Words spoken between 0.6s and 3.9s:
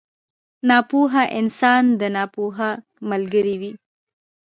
ناپوه انسان د ناپوه ملګری وي.